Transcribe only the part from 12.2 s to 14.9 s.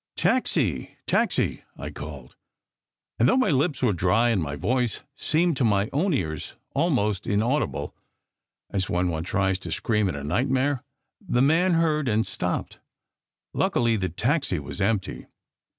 stopped. Luckily the taxi was